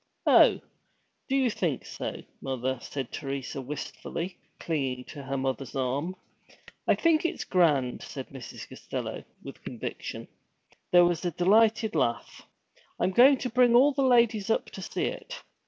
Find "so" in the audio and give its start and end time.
1.85-2.23